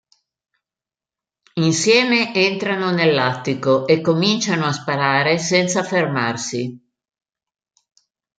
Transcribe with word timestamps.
Insieme 1.61 2.33
entrano 2.33 2.89
nell'attico 2.89 3.85
e 3.85 4.01
cominciano 4.01 4.65
a 4.65 4.71
sparare 4.73 5.37
senza 5.37 5.83
fermarsi. 5.83 6.81